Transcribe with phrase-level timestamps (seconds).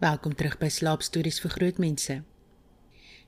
[0.00, 2.14] Welkom terug by Slaapstories vir Grootmense.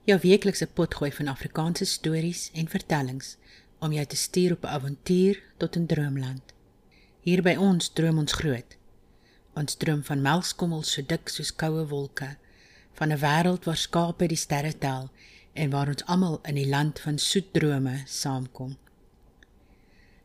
[0.09, 3.35] Jou weeklikse potgooi van Afrikaanse stories en vertellings
[3.85, 6.55] om jou te stuur op 'n avontuur tot 'n droomland.
[7.21, 8.77] Hier by ons droom ons groot.
[9.55, 12.37] Ons droom van melkskommels so dik soos koue wolke,
[12.95, 15.11] van 'n wêreld waar skape die sterre tel
[15.53, 18.77] en waar ons almal in die land van soet drome saamkom.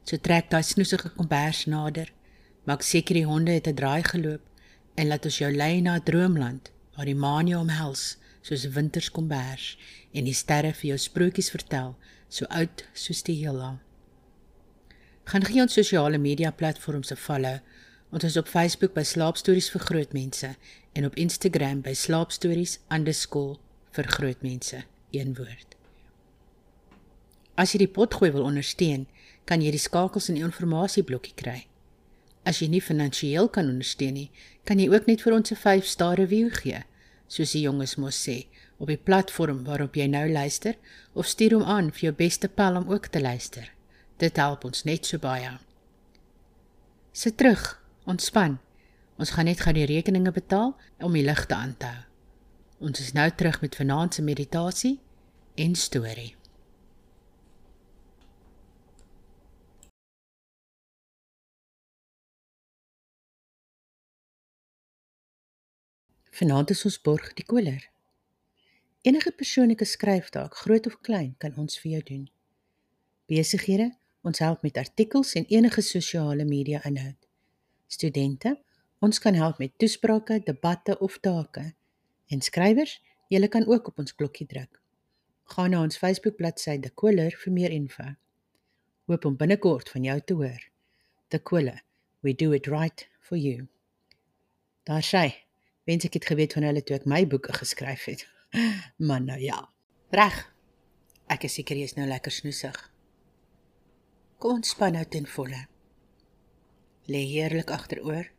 [0.03, 2.11] So trek daai snoesige kombers nader,
[2.63, 4.41] maak seker die honde het 'n draai geloop
[4.97, 9.77] en laat ons jou lei na 'n droomland waar die maan jou omhels soos winterskombers
[10.11, 11.95] en die sterre vir jou sprokies vertel
[12.29, 13.79] so oud soos die heelal.
[15.23, 17.59] Gaan gee ons sosiale media platforms 'n follow.
[18.11, 20.55] Ons is op Facebook by Slaapstories vir Grootmense
[20.93, 25.75] en op Instagram by slaapstories_vir grootmense een woord.
[27.55, 29.07] As jy die potgooi wil ondersteun,
[29.45, 31.66] kan jy die skakels in die inligtingblokkie kry.
[32.47, 34.29] As jy nie finansiëel kan ondersteun nie,
[34.63, 36.83] kan jy ook net vir ons 'n 5-ster review gee,
[37.27, 38.47] soos die jonges mos sê,
[38.79, 40.75] op die platform waarop jy nou luister
[41.13, 43.71] of stuur hom aan vir jou beste pel om ook te luister.
[44.17, 45.57] Dit help ons net so baie.
[47.11, 48.59] Sit terug, ontspan.
[49.17, 52.03] Ons gaan net gou die rekeninge betaal om die ligte aan te hou.
[52.79, 54.99] Ons is nou terug met vanaand se meditasie
[55.55, 56.35] en storie.
[66.37, 67.81] Vanaand is ons borg die koler.
[69.01, 72.27] Enige persoonlike skryftaak, groot of klein, kan ons vir jou doen.
[73.31, 73.87] Besighede,
[74.21, 77.17] ons help met artikels en enige sosiale media inhoud.
[77.89, 78.51] Studente,
[79.01, 81.63] ons kan help met toesprake, debatte of take.
[82.29, 82.99] En skrywers,
[83.33, 84.77] julle kan ook op ons klokkie druk.
[85.55, 88.13] Gaan na ons Facebook bladsy De Koler vir meer info.
[89.09, 90.69] Hoop om binnekort van jou te hoor.
[91.33, 91.81] De Koler,
[92.21, 93.65] we do it right for you.
[94.85, 95.46] Daar sê
[95.87, 98.27] wens ek het geweet van hulle toe ek my boeke geskryf het.
[99.07, 99.59] Maar nou ja.
[100.11, 100.37] Reg.
[101.27, 102.77] Ek is seker jy is nou lekker snoesig.
[104.39, 105.65] Kom ontspan nou ten volle.
[107.11, 108.29] Lê heerlik agteroor.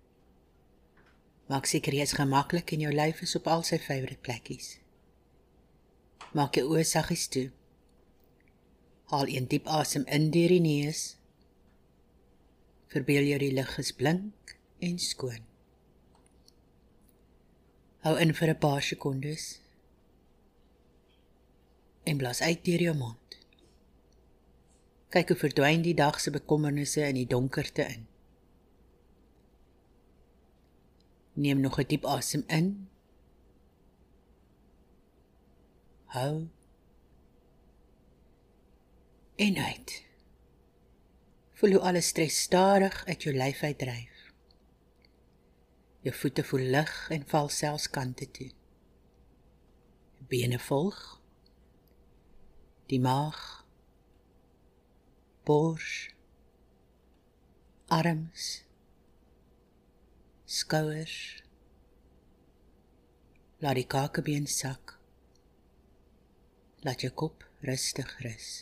[1.49, 4.77] Maak seker jy is gemaklik en jou lyf is op al sy favourite plekkies.
[6.37, 7.49] Maak jou oë saggies toe.
[9.09, 11.17] Haal 'n diep asem in deur die neus.
[12.93, 15.47] Verbeel jou die lug is blink en skoon.
[18.06, 19.60] Hou in vir 'n paar sekondes.
[22.04, 23.38] En blaas uit deur jou mond.
[25.09, 28.06] Kyk hoe verdwyn die dag se bekommernisse in die donkerte in.
[31.32, 32.88] Neem nog 'n diep asem in.
[36.04, 36.48] Hou.
[39.36, 40.04] En uit.
[41.53, 44.08] Voel hoe alle stres stadig uit jou lyf uitdryf.
[46.00, 48.50] Jou voete voel lig en val selfs kante toe.
[50.31, 50.98] Bene volg.
[52.86, 53.41] Die maag.
[55.44, 56.14] Bors.
[57.86, 58.47] Arms.
[60.44, 61.42] Skouers.
[63.59, 64.94] Laat die kakebeen sak.
[66.86, 68.53] Laat jou kop rustig rus.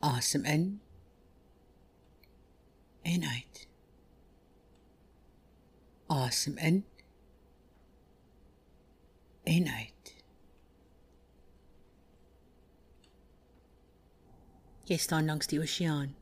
[0.00, 0.66] Asem in.
[3.04, 3.64] En uit
[6.06, 6.84] asem in
[9.44, 10.14] en uit.
[14.84, 16.14] Jy staan langs die oseaan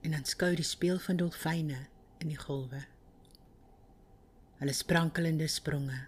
[0.00, 1.86] en aanskou die speel van dolfyne
[2.22, 2.84] in die golwe.
[4.60, 6.06] Hulle sprankelende spronge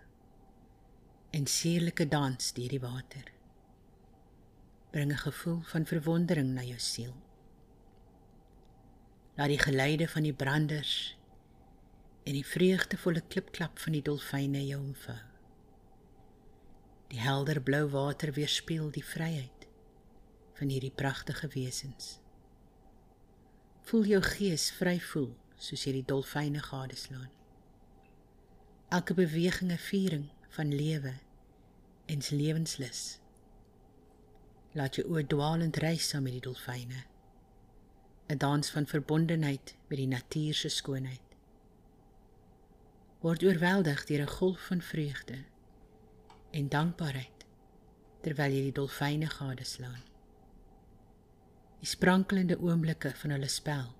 [1.32, 3.32] en sierlike dans deur die water
[4.92, 7.14] bring 'n gevoel van verwondering na jou siel.
[9.34, 11.16] Laat die geluide van die branders
[12.22, 15.18] en die vreugdevolle klipklap van die dolfyne jou omvou.
[17.10, 19.66] Die helder blou water weerspieël die vryheid
[20.58, 22.18] van hierdie pragtige wesens.
[23.88, 27.30] Voel jou gees vry voel soos jy die dolfyne gadeslaan.
[28.88, 31.14] Elke beweging 'n viering van lewe
[32.06, 33.18] en lewenslus.
[34.72, 37.04] Laat jou oë dwaalend reis saam met die dolfyne.
[38.28, 41.31] 'n Dans van verbondenheid met die natuur se skoonheid
[43.22, 45.38] word oorweldig deur 'n golf van vreugde
[46.50, 47.44] en dankbaarheid
[48.20, 50.02] terwyl jy die dolfyne gadeslaan.
[51.78, 53.94] Die sprankelende oomblikke van hulle spel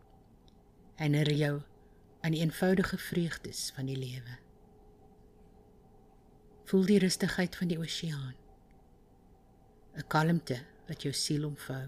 [0.95, 1.63] herinner jou
[2.21, 4.39] aan die eenvoudige vreugdes van die lewe.
[6.65, 8.35] Voel die rustigheid van die oseaan.
[9.95, 10.59] 'n Kalmte
[10.89, 11.87] wat jou siel omvou.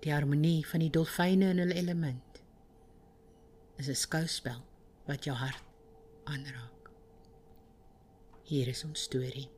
[0.00, 2.42] Die harmonie van die dolfyne in hulle element
[3.76, 4.69] is 'n skouspel
[5.10, 5.66] wat jou hart
[6.30, 6.90] aanraak.
[8.46, 9.48] Hier is ons storie.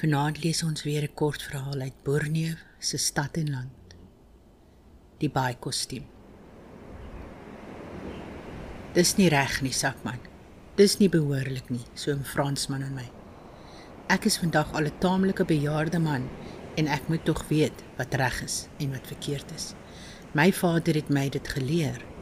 [0.00, 3.96] Vanaand lees ons weer 'n kort verhaal uit Borneo se stad en land.
[5.18, 6.06] Die baie kostuum.
[8.94, 10.20] Dis nie reg nie, Sakman.
[10.76, 13.10] Dis nie behoorlik nie, so 'n Fransman aan my.
[14.08, 16.28] Ek is vandag al 'n taamlike bejaarde man
[16.76, 19.74] en ek moet tog weet wat reg is en wat verkeerd is.
[20.32, 22.13] My vader het my dit geleer.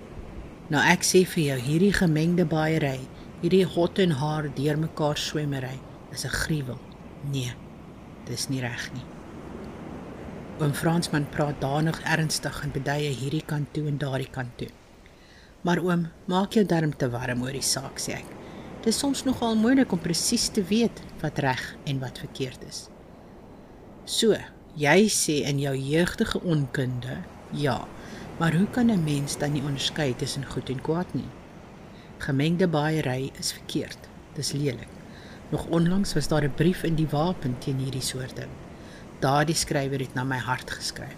[0.71, 3.01] Nou ek sê vir jou, hierdie gemengde baaiery,
[3.43, 5.81] hierdie hot en haar deurmekaar swemmery
[6.13, 6.79] is 'n gruwel.
[7.33, 7.55] Nee.
[8.29, 9.05] Dis nie reg nie.
[10.63, 14.69] Oom Fransman praat danig ernstig en beduie hierdie kant toe en daardie kant toe.
[15.67, 18.31] Maar oom, maak jou darm te warm oor die saak, sê ek.
[18.83, 22.89] Dit is soms nogal moeilik om presies te weet wat reg en wat verkeerd is.
[24.05, 24.35] So,
[24.79, 27.21] jy sê in jou jeugdige onkunde,
[27.55, 27.79] ja,
[28.43, 31.31] maar hoe kan 'n mens dan nie onderskei tussen goed en kwaad nie?
[32.19, 33.99] Gemengde baaiery is verkeerd.
[34.33, 34.89] Dis lelik.
[35.49, 38.51] Nog onlangs was daar 'n brief in die wapen teen hierdie soort ding.
[39.19, 41.17] Daardie skrywer het na my hart geskryf.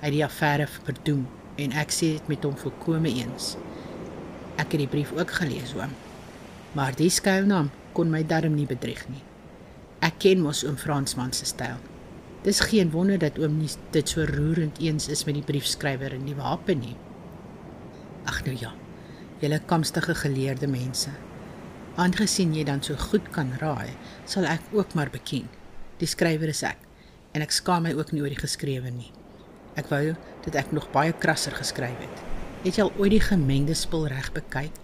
[0.00, 3.56] Hy het die affære verdoem en ek sê dit met hom volkome eens.
[4.56, 5.92] Ek het die brief ook gelees, oom.
[6.72, 9.22] Maar die skuilnaam kon my darm nie bedrieg nie.
[9.98, 11.91] Ek ken mos oom Fransman se styl.
[12.42, 16.24] Dis geen wonder dat oom nie dit so roerend eens is met die briefskrywer en
[16.26, 16.96] die wapen nie.
[18.26, 18.72] Ag nou ja.
[19.42, 21.10] Julle kamstige geleerde mense.
[21.98, 23.94] Aangesien jy dan so goed kan raai,
[24.26, 25.46] sal ek ook maar beken.
[26.02, 26.82] Die skrywer is ek
[27.32, 29.12] en ek skaam my ook nie oor die geskrewe nie.
[29.78, 30.12] Ek wou
[30.44, 32.24] dat ek nog baie krasser geskryf het.
[32.66, 34.74] Het jy al ooit die gemengde spul reg bekyk?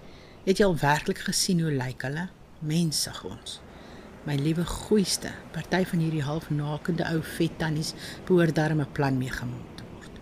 [0.47, 2.29] Het jy al werklik gesien hoe lyk hulle?
[2.65, 3.59] Mensig ons.
[4.29, 7.95] My liewe goeiste, party van hierdie halfnakende ou vet tannies
[8.29, 10.19] behoort darm 'n plan meegemaak te word.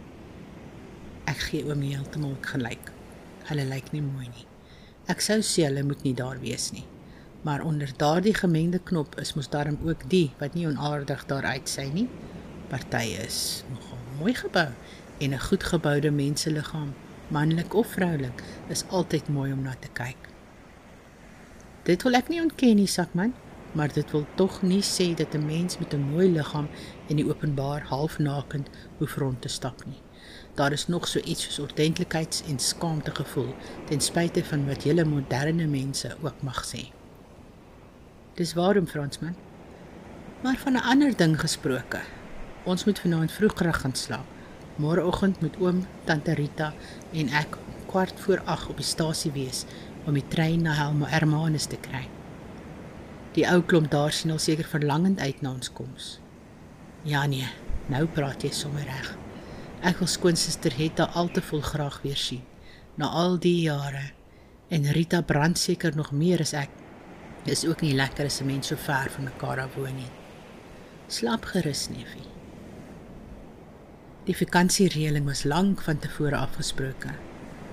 [1.33, 2.93] Ek gee oom heeltemal gelyk.
[3.49, 4.45] Hulle lyk nie mooi nie.
[5.09, 6.85] Ek sou sê hulle moet nie daar wees nie.
[7.43, 11.91] Maar onder daardie gemengde knop is mos daarom ook die wat nie onaardig daar uitsy
[11.93, 12.09] nie.
[12.69, 14.71] Party is nogal mooi gebou
[15.19, 16.95] en 'n goed geboude menseliggaam,
[17.29, 20.29] manlik of vroulik, is altyd mooi om na te kyk.
[21.83, 23.35] Dit wil ek nie ontken nie, Sakman,
[23.77, 26.69] maar dit wil tog nie sê dat 'n mens met 'n mooi liggaam
[27.07, 28.69] in die openbaar halfnakend
[28.99, 30.01] hoef rond te stap nie.
[30.55, 35.67] Daar is nog so iets soos ordentlikheids- en skaamtegevoel ten spyte van wat julle moderne
[35.67, 36.91] mense ook mag sê.
[38.35, 39.35] Dis waarom Fransman.
[40.43, 42.01] Maar van 'n ander ding gesproke.
[42.65, 44.27] Ons moet vanaand vroegrag gaan slaap.
[44.77, 46.73] Môreoggend moet oom, tante Rita
[47.13, 47.57] en ek
[47.87, 49.65] kwart voor 8 op die stasie wees
[50.05, 52.16] om die trein na Helma Hermanus te kry.
[53.37, 56.17] Die ou klomp daar sien al seker verlangend uit na ons koms.
[57.05, 57.49] Ja nee,
[57.93, 59.11] nou praat jy sommer reg.
[59.85, 62.45] Ek wil skoonsister Hetta al te vol graag weer sien
[62.97, 64.15] na al die jare.
[64.73, 66.73] En Rita brand seker nog meer as ek.
[67.45, 70.11] Dis ook nie lekker as 'n mens so ver van mekaar af woon nie.
[71.09, 72.27] Slaap gerus, neefie.
[74.25, 77.11] Die vakansiereëling was lank van tevore afgesproke.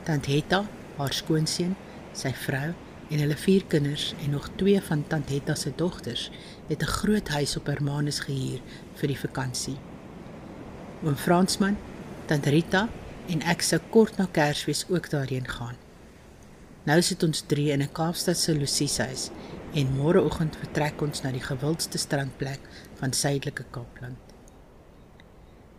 [0.04, 0.68] Tant Hetta,
[0.98, 1.76] haar skoonseun,
[2.14, 2.74] sy vrou
[3.14, 6.30] en hulle vier kinders en nog twee van Tant Hetta se dogters
[6.68, 8.62] het 'n groot huis op Hermanus gehuur
[8.96, 9.78] vir die vakansie.
[11.04, 11.78] Oom Fransman
[12.26, 12.90] Tant Rita
[13.28, 15.76] en ek sou kort na Kersfees ook daarheen gaan.
[16.84, 19.30] Nou sit ons drie in 'n Kaapstadse losieshuis
[19.74, 22.60] en môreoggend vertrek ons na die gewildste strandplek
[23.00, 24.18] van Suidelike Kaapland.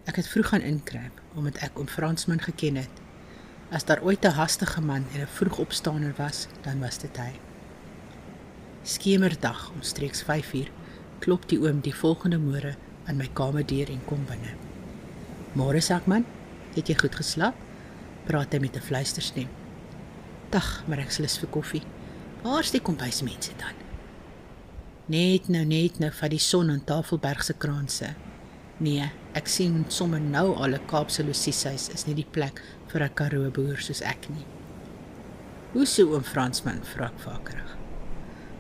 [0.05, 3.04] Ek het vroeg gaan inkruip omdat ek oom Fransman geken het.
[3.75, 7.33] As daar ooit 'n hastige man en 'n vroegopstaaner was, dan was dit hy.
[8.83, 10.69] Skemerdag omstreeks 5uur
[11.19, 14.55] klop die oom die volgende môre aan my kamerdeur en kom binne.
[15.53, 16.25] Môre Sakman,
[16.75, 17.55] het jy goed geslaap?
[18.25, 19.49] Praat hy met 'n fluisterstem.
[20.51, 21.83] Dag, maar ek slus vir koffie.
[22.43, 23.75] Waar's die kombuismense dan?
[25.07, 28.15] Net nou net nou van die son aan Tafelberg se kraanse.
[28.83, 29.07] Nee,
[29.39, 33.51] ek sien sommer nou al 'n Kaapse losieshuis is nie die plek vir 'n Karoo
[33.51, 34.45] boer soos ek nie.
[35.73, 37.77] Hoe sou oom Fransman vra ek vakerig.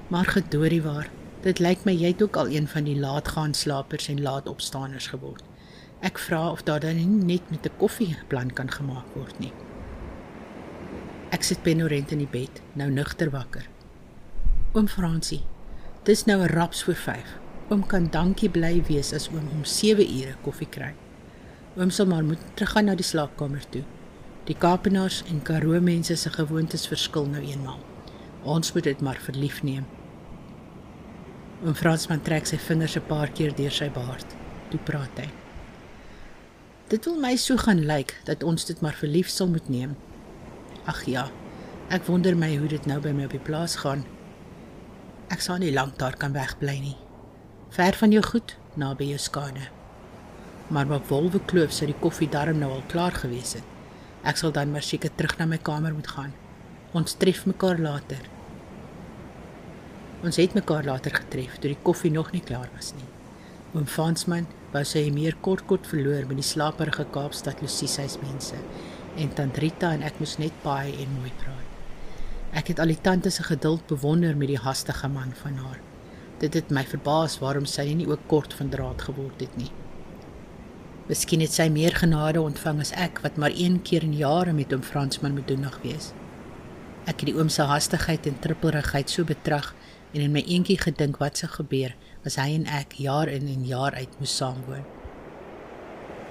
[0.08, 1.10] Maar gedoorie waar,
[1.42, 5.42] dit lyk my jy het ook al een van die laatgaan slapers en laatopstaaners geword.
[6.00, 9.52] Ek vra of daar dan nie net met 'n koffieplan kan gemaak word nie.
[11.30, 13.66] Ek sit penorent in die bed, nou nugter wakker.
[14.74, 15.42] Oom Fransie,
[16.04, 17.43] dis nou 'n raps voor 5.
[17.72, 20.90] Oom kan dankie bly wees as oom om 7 ure koffie kry.
[21.78, 23.82] Oom sal maar moet teruggaan na die slaapkamer toe.
[24.44, 27.78] Die Kaapenaars en Karoo mense se gewoontes verskil nou eenmal.
[28.44, 29.86] Ons moet dit maar verlief neem.
[31.64, 34.36] Oom Fransman trek sy vingers 'n paar keer deur sy baard.
[34.70, 35.30] Toe praat hy.
[36.88, 39.96] Dit wil my so gaan lyk dat ons dit maar verlief sal moet neem.
[40.84, 41.30] Ag ja.
[41.88, 44.04] Ek wonder my hoe dit nou by my op die plaas gaan.
[45.30, 47.03] Ek sal nie lank daar kan wegbly nie.
[47.74, 49.64] Ver van jou goed, naby jou skade.
[50.70, 53.70] Maar op Wolwe Kloof sou die koffie darm nou al klaar gewees het.
[54.22, 56.30] Ek sal dan maar seker terug na my kamer moet gaan.
[56.94, 58.20] Ons tref mekaar later.
[60.22, 63.08] Ons het mekaar later getref toe die koffie nog nie klaar was nie.
[63.72, 68.60] Oom Fransman wou sy meer kort kort verloor met die slaperige Kaapstad Lucieshuis mense
[69.18, 71.74] en tant Rita en ek moes net baie en mooi praat.
[72.54, 75.82] Ek het al die tante se geduld bewonder met die hastige man van haar.
[76.42, 79.70] Dit het my verbaas waarom sy nie ook kort van draad geword het nie.
[81.08, 84.72] Miskien het sy meer genade ontvang as ek wat maar een keer in jare met
[84.72, 86.12] hom Fransman moet doen nog wees.
[87.04, 89.74] Ek het die oom se hastigheid en trippelrigheid so betrag
[90.14, 91.92] en in my eentjie gedink wat sou gebeur
[92.24, 94.93] as hy en ek jaar in en jaar uit moes saamwoon.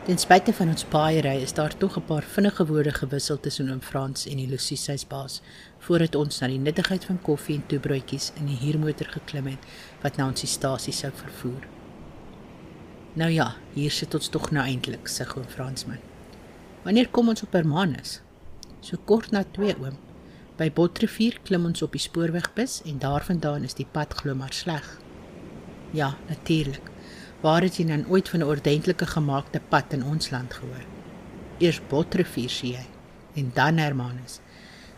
[0.03, 3.81] Ten spyte van ons paaiery is daar tog 'n paar vinnige woorde gewissel tussen oom
[3.81, 5.41] Frans en die Lucie se baas
[5.79, 9.60] voordat ons na die nuttigheid van koffie en toebroodjies in die huurmotor geklim het
[10.01, 11.67] wat na ons stasie sou vervoer.
[13.13, 16.00] Nou ja, hier sit ons tog nou eintlik, sê oom Fransman.
[16.83, 18.22] Wanneer kom ons op Hermanus?
[18.81, 19.98] So kort na 2 oom.
[20.57, 25.00] By Botrivier klim ons op die spoorwegbus en daarvandaan is die pad glo maar sleg.
[25.91, 26.92] Ja, natuurlik.
[27.43, 30.85] Waar het jy dan ooit van 'n ordentlike gemaakte pad in ons land gehoor?
[31.57, 32.85] Eers Botrivier sê jy
[33.35, 34.39] en dan Hermanus.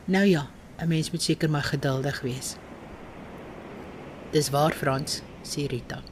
[0.05, 0.47] Nou ja,
[0.77, 2.55] 'n mens moet seker maar geduldig wees.
[4.31, 6.03] Dis waar Frans, sê Rita.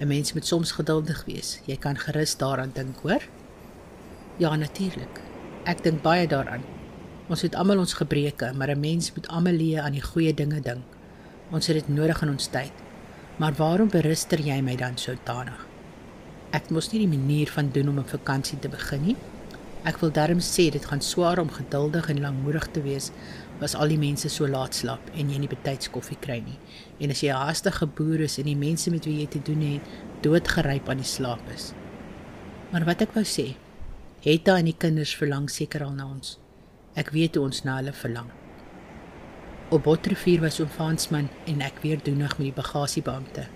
[0.00, 1.60] 'n Mens moet soms geduldig wees.
[1.66, 3.22] Jy kan gerus daaraan dink, hoor?
[4.36, 5.20] Ja, natuurlik.
[5.64, 6.62] Ek dink baie daaraan.
[7.28, 10.60] Ons het almal ons gebreke, maar 'n mens moet almal leer aan die goeie dinge
[10.60, 10.84] dink.
[11.50, 12.72] Ons het dit nodig in ons tyd.
[13.36, 15.65] Maar waarom beruster jy my dan so tanig?
[16.56, 19.16] Ek mos nie die manier van doen om 'n vakansie te begin nie.
[19.84, 23.10] Ek wil darm sê dit gaan swaar om geduldig en lankmoedig te wees
[23.60, 26.58] as al die mense so laat slaap en jy nie betyds koffie kry nie.
[27.00, 29.60] En as jy 'n haastige boer is en die mense met wie jy te doen
[29.60, 29.82] het
[30.22, 31.72] doodgeryp aan die slaap is.
[32.72, 33.54] Maar wat ek wou sê,
[34.20, 36.38] het daai en die kinders verlang seker al na ons.
[36.96, 38.30] Ek weet hoe ons na hulle verlang.
[39.70, 43.46] Op Botrivier was oom Fransman en ek weer doenig met die bagasiebeampte.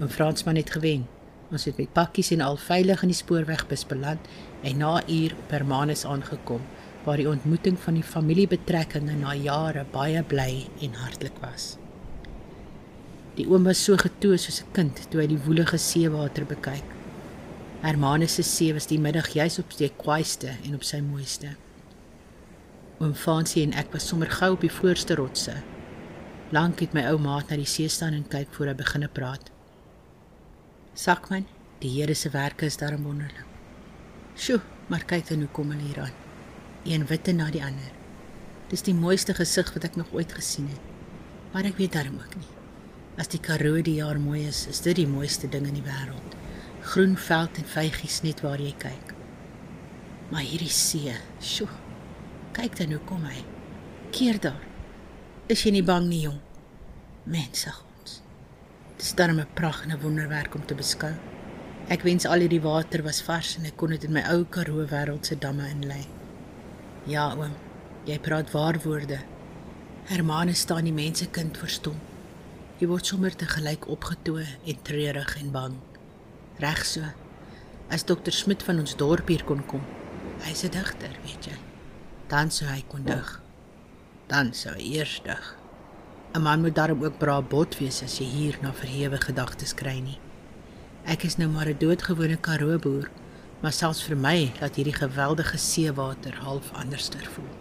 [0.00, 1.06] Oom Fransman het gewen.
[1.52, 4.20] Ons het met pakkies en al veilig in die spoorwegbus beland
[4.62, 6.62] en na 'n uur op Hermanus aangekom
[7.04, 11.76] waar die ontmoeting van die familiebetrekkinge na jare baie bly en hartlik was.
[13.34, 16.84] Die oom was so getoe soos 'n kind toe hy die woelige seewater bekyk.
[17.82, 21.56] Hermanus se see was die middag juis op sy kwaaiste en op sy mooiste.
[23.00, 25.54] Oom Fancy en ek was sommer gou op die voorste rotse.
[26.50, 29.53] Lank het my ou maat na die see staan en kyk voor hy begine praat.
[30.94, 31.46] Sakman,
[31.82, 33.46] die Here se werke is daarom wonderlik.
[34.38, 36.18] Sjoe, maar kyk dan hoe kom hulle hier aan.
[36.86, 37.90] Een witte na die ander.
[38.70, 40.84] Dis die mooiste gesig wat ek nog ooit gesien het.
[41.50, 42.52] Maar ek weet daarom ook nie.
[43.18, 46.36] As die Karoo die jaar mooi is, is dit die mooiste ding in die wêreld.
[46.86, 49.14] Groen veld en vygies net waar jy kyk.
[50.30, 51.70] Maar hierdie see, sjoe.
[52.54, 53.42] Kyk dan hoe kom hy.
[54.14, 54.62] Keer daar.
[55.50, 56.38] Is jy nie bang nie, jong?
[57.26, 57.93] Mense ons.
[58.98, 61.12] Dis darem 'n pragt en 'n wonderwerk om te beskou.
[61.88, 64.86] Ek wens al hierdie water was vars en ek kon dit in my ou Karoo
[64.86, 66.06] wêreld se damme inlei.
[67.06, 67.52] Ja, oom.
[68.04, 69.18] Jy praat waar woorde.
[70.04, 72.00] Hermane staan die mense kind verstom.
[72.78, 75.74] Jy word sommer te gelyk opgetoe en treurig en bang.
[76.58, 77.02] Reg so.
[77.90, 79.82] As dokter Smit van ons dorp hier kon kom.
[80.40, 81.74] Hy's 'n digter, weet jy
[82.34, 83.28] dan sou hy kon dig.
[84.30, 85.44] Dan sou hy eers dig.
[86.34, 90.00] 'n Man moet daarom ook braa bot wees as jy hier na verhewe gedagtes kry
[90.02, 90.18] nie.
[91.06, 93.10] Ek is nou maar 'n doodgewone Karoo boer,
[93.60, 97.52] maar selfs vir my laat hierdie geweldige seewater half anderster voel.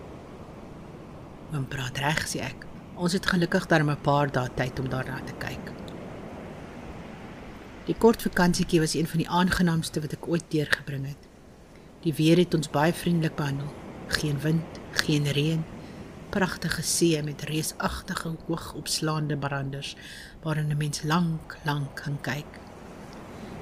[1.54, 2.66] Oom praat reg, sê ek.
[2.96, 5.72] Ons het gelukkig daar 'n paar dae tyd om daarna te kyk.
[7.86, 11.24] Die kort vakansietjie was een van die aangenaamste wat ek ooit deurgebring het.
[12.02, 13.74] Die weer het ons baie vriendelik behandel
[14.08, 15.64] geen wind, geen reën,
[16.34, 19.96] pragtige see met reusagtige hoogopslaande branders
[20.42, 22.52] waarin 'n mens lank, lank kan kyk.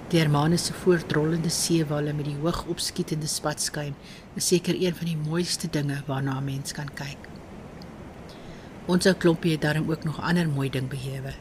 [0.07, 3.93] Die Hermanus se voortrollende seewalle met die hoog opskietende spatskuim
[4.33, 7.27] is seker een van die mooiste dinge waarna 'n mens kan kyk.
[8.85, 11.33] Ons ou klompie het daarom ook nog ander mooi ding behewe.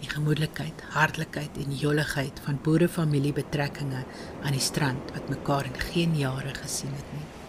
[0.00, 4.04] Die gemoedelikheid, hartlikheid en joligheid van boerefamiliebetrekkinge
[4.42, 7.41] aan die strand wat mekaar in geen jare gesien het nie.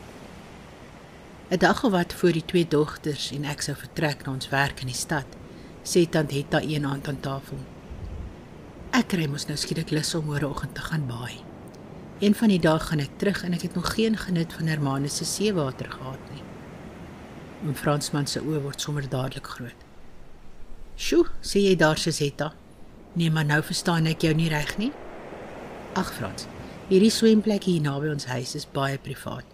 [1.52, 4.80] 'n Dag of wat voor die twee dogters en ek sou vertrek na ons werk
[4.82, 5.26] in die stad,
[5.84, 7.58] sê tant Hetta een aand aan tafel.
[8.92, 11.44] Ek kry mos nou skielik lus om môreoggend te gaan baai.
[12.20, 15.18] Een van die dae gaan ek terug en ek het nog geen genut van Hermanus
[15.18, 16.44] se seewater gehad nie.
[17.66, 19.80] Oom Fransman se oë word sommer dadelik groot.
[20.96, 22.54] "Sjoe, sê jy daar Sesetta?
[23.14, 24.92] Nee, maar nou verstaan ek jou nie reg nie."
[25.96, 26.48] "Ag Frans,
[26.90, 29.53] hierdie swemplek hier naby ons huis is baie privaat.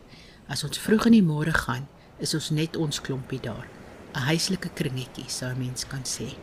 [0.49, 1.85] As ons vroeg in die môre gaan,
[2.17, 3.67] is ons net ons klompie daar.
[4.15, 6.35] 'n Huislike kringetjie, sou 'n mens kan sê."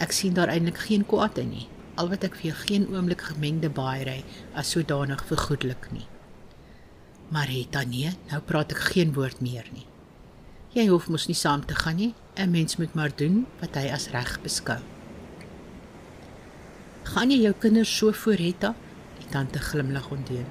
[0.00, 3.20] Ek sien daar eintlik geen kwaad in nie, al wat ek vir jou geen oomblik
[3.20, 6.06] gemengde baaiery as sodanig vergoedelik nie.
[7.30, 9.86] Maar Rita nee, nou praat ek geen woord meer nie.
[10.74, 12.14] Jy hoef mos nie saam te gaan nie.
[12.36, 14.80] 'n Mens moet maar doen wat hy as reg beskou.
[17.04, 18.74] Gaan jy jou kinders so voor Rita?
[19.18, 20.46] Die tante glimlag ondeun.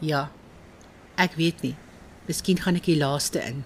[0.00, 0.30] Ja.
[1.14, 1.76] Ek weet nie.
[2.26, 3.60] Miskien gaan ek die laaste in.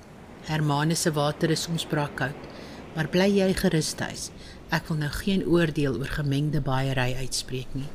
[0.49, 2.49] Hermanus se water is soms braakkoud,
[2.93, 4.26] maar bly jy gerus tuis.
[4.69, 7.88] Ek wil nou geen oordeel oor gemengde baaiery uitspreek nie.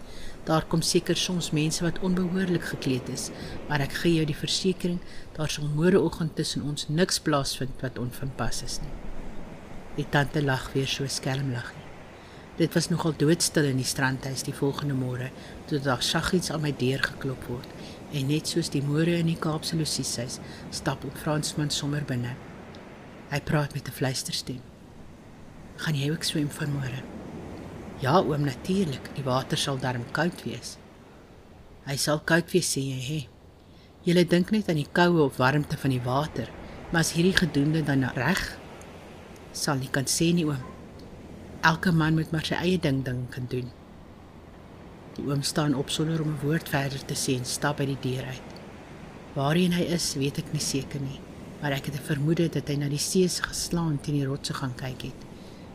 [0.50, 3.30] Daar kom seker soms mense wat onbehoorlik gekleed is,
[3.70, 5.00] maar ek gee jou die versekering,
[5.38, 8.94] daar sal môreoggend tussen ons niks plaasvind wat onvanpas is nie.
[10.02, 11.83] Die tante lag weer so skelm lag.
[12.58, 15.32] Dit was nogal doodstil in die strandhuis die volgende môre,
[15.66, 17.70] toe daar saggies aan my deur geklop word
[18.14, 20.38] en net soos die môre in die Kaapse Lucieshuis,
[20.70, 22.36] stap op Fransman sommer binne.
[23.32, 24.62] Hy praat met 'n fluisterstem.
[25.78, 27.02] "Gaan jy ook swem vanmôre?"
[28.00, 29.16] Ja, oom, natuurlik.
[29.16, 30.78] Die water sal darm koud wees.
[31.86, 33.28] Hy sal koud wees, sê jy, hè?
[34.04, 36.50] Jy dink net aan die koue of warmte van die water,
[36.92, 38.58] maar as hierdie gedoende dan reg
[39.52, 40.73] sal nie kan sê nie, oom.
[41.64, 43.70] Elke man moet maar sy eie ding ding kan doen.
[45.16, 48.02] Die oom staan op sonder om 'n woord verder te sê en stap by die
[48.02, 48.50] deur uit.
[49.34, 51.20] Waarheen hy is, weet ek nie seker nie,
[51.62, 54.54] maar ek het 'n vermoede dat hy na die see se geslaan teen die rotse
[54.54, 55.22] gaan kyk het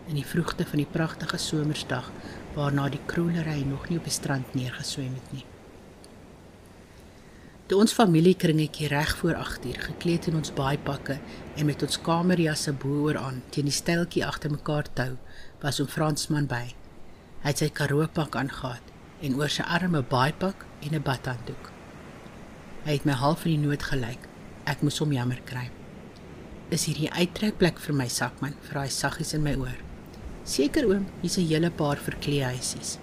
[0.08, 2.10] in die vroegte van die pragtige somersdag
[2.54, 5.44] waarna die kroelery nog nie op die strand neergeswem het nie.
[7.68, 11.18] Toe ons familiekringetjie reg voor 8uur gekleed in ons baaipakke
[11.56, 15.18] en met ons kamerjasse bo-oor aan teen die steltjie agter mekaar tou,
[15.60, 16.74] was om Fransman by.
[17.42, 18.94] Hy het sy karoopak aangetree
[19.26, 21.70] en oor sy arme baaipak en 'n badhanddoek.
[22.84, 24.28] Hy het my half in die nood gelyk.
[24.64, 25.70] Ek moes hom jammer kry.
[26.70, 28.54] Is hier 'n uittrekplek vir my sakman?
[28.62, 29.76] Vra hy saggies in my oor.
[30.44, 32.98] Seker oom, hier's 'n hele paar verkleehuisies.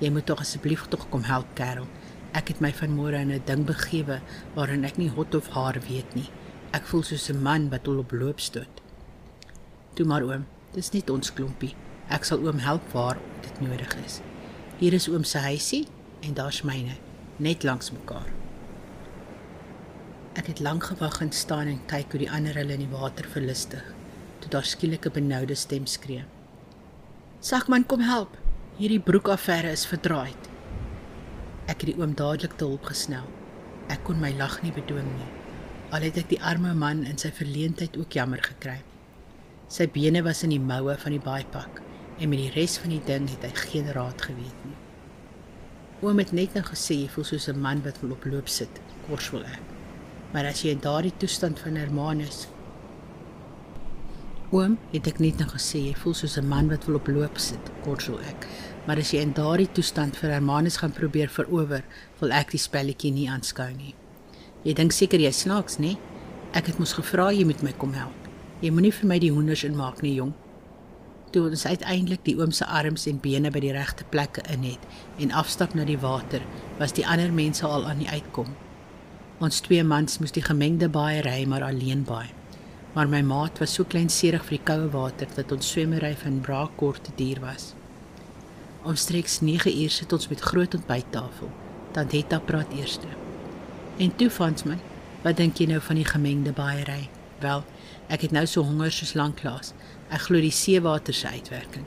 [0.00, 1.86] Jy moet tog asseblief tog kom help, kerel.
[2.34, 4.20] Ek het my vanmôre in 'n ding begewe
[4.54, 6.30] waarin ek nie hot of haar weet nie.
[6.72, 8.80] Ek voel soos 'n man wat hul op loop stoot.
[9.94, 11.74] Toe maar oom, dis net ons klompie.
[12.12, 14.18] Ek sal oom help waar dit nodig is.
[14.76, 15.86] Hier is oom se huisie
[16.20, 16.98] en daar's myne,
[17.40, 18.28] net langs mekaar.
[20.36, 23.24] Ek het lank gewag en staan en kyk hoe die ander hulle in die water
[23.32, 23.84] verlustig,
[24.44, 26.24] toe daar skielik 'n benoude stem skree.
[27.40, 28.36] Sakman kom help.
[28.76, 30.34] Hierdie broekaffære is verdraai.
[31.66, 33.24] Ek het die oom dadelik te hulp gesnel.
[33.88, 35.30] Ek kon my lag nie bedwing nie.
[35.90, 38.82] Al het ek die arme man in sy verleentheid ook jammer gekry.
[39.68, 41.82] Sy bene was in die moue van die baaipak
[42.18, 44.78] en met die res van die ding het hy geen raad geweet nie.
[46.02, 48.80] Oom het net nou gesê jy voel soos 'n man wat wil op loop sit,
[49.08, 49.62] korswel ek.
[50.32, 52.48] Maar as jy in daardie toestand van Hermanus
[54.52, 57.38] Oom, het ek net nou gesê jy voel soos 'n man wat wil op loop
[57.40, 58.46] sit, kortsel ek.
[58.86, 61.82] Maar as jy in daardie toestand vir Hermanus gaan probeer verower,
[62.20, 63.94] wil ek die spelletjie nie aanskou nie.
[64.62, 65.96] Jy dink seker jy snaaks, nê?
[66.52, 68.28] Ek het mos gevra jy moet my kom help.
[68.60, 70.34] Jy moenie vir my die hoenders inmaak nie, jong.
[71.32, 74.84] Toe ons uiteindelik die oom se arms en bene by die regte plekke in het
[75.18, 76.44] en afstap na die water,
[76.78, 78.52] was die ander mense al aan die uitkom.
[79.40, 82.30] Ons twee mans moes die gemengde baie ry maar alleen baie
[82.92, 86.74] maar my maat was so kleinserig vir die koue water dat ons swemmery van braak
[86.80, 87.72] kort te duur was.
[88.84, 91.50] Omstreeks 9 uur sit ons met groot ontbyttafel.
[91.96, 93.08] Tant Hetta praat eerste.
[93.98, 94.76] En toe vans my,
[95.24, 97.08] wat dink jy nou van die gemengde baaiery?
[97.40, 97.64] Wel,
[98.12, 99.72] ek het nou so honger soos lanklaas.
[100.12, 101.86] Ek glo die seewater se uitwerking.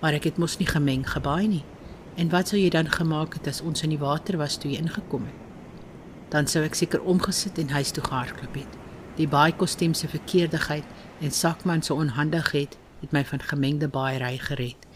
[0.00, 1.64] Maar ek het mos nie gemeng gebaai nie.
[2.18, 4.80] En wat sou jy dan gemaak het as ons in die water was toe jy
[4.82, 5.38] ingekom het?
[6.34, 8.78] Dan sou ek seker omgesit en huis toe gehardloop het.
[9.20, 10.86] Die baie-kostuum se verkeerdigheid
[11.20, 14.88] en sakman se onhandigheid het my van gemengde baaiery gered.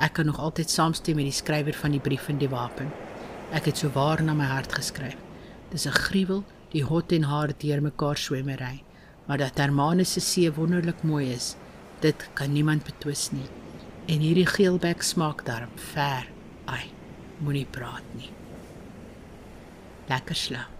[0.00, 2.88] Ek kan nog altyd saamstem met die skrywer van die brief in die wapen.
[3.52, 5.20] Ek het so waar na my hart geskryf.
[5.70, 8.82] Dis 'n gruwel, die hot en haar deur mekaar swemmery,
[9.26, 11.56] maar dat Hermanus se see wonderlik mooi is,
[12.00, 13.48] dit kan niemand betwis nie.
[14.06, 16.28] En hierdie geelbek smaak darm ver.
[16.64, 16.90] Ai,
[17.38, 18.30] moenie praat nie.
[20.08, 20.73] Lekker slaap.